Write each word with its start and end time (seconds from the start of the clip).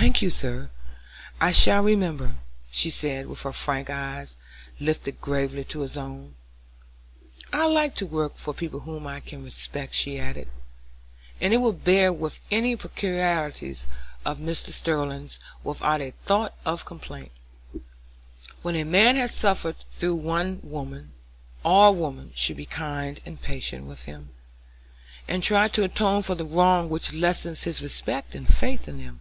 "Thank 0.00 0.22
you, 0.22 0.30
sir, 0.30 0.70
I 1.40 1.50
shall 1.50 1.82
remember," 1.82 2.36
she 2.70 2.88
said, 2.88 3.26
with 3.26 3.42
her 3.42 3.50
frank 3.52 3.90
eyes 3.90 4.38
lifted 4.78 5.20
gravely 5.20 5.64
to 5.64 5.80
his 5.80 5.96
own. 5.96 6.36
"I 7.52 7.64
like 7.66 7.96
to 7.96 8.06
work 8.06 8.36
for 8.36 8.54
people 8.54 8.80
whom 8.80 9.08
I 9.08 9.18
can 9.18 9.42
respect," 9.42 9.94
she 9.94 10.16
added, 10.20 10.46
"and 11.40 11.60
will 11.60 11.72
bear 11.72 12.12
with 12.12 12.38
any 12.48 12.76
peculiarities 12.76 13.88
of 14.24 14.38
Mr. 14.38 14.70
Sterling's 14.72 15.40
without 15.64 16.00
a 16.00 16.12
thought 16.24 16.54
of 16.64 16.84
complaint. 16.84 17.32
When 18.62 18.76
a 18.76 18.84
man 18.84 19.16
has 19.16 19.34
suffered 19.34 19.74
through 19.94 20.14
one 20.14 20.60
woman, 20.62 21.12
all 21.64 21.92
women 21.92 22.30
should 22.36 22.56
be 22.56 22.66
kind 22.66 23.20
and 23.26 23.42
patient 23.42 23.84
with 23.86 24.04
him, 24.04 24.28
and 25.26 25.42
try 25.42 25.66
to 25.66 25.82
atone 25.82 26.22
for 26.22 26.36
the 26.36 26.44
wrong 26.46 26.88
which 26.88 27.12
lessens 27.12 27.64
his 27.64 27.82
respect 27.82 28.36
and 28.36 28.46
faith 28.46 28.86
in 28.86 28.98
them." 28.98 29.20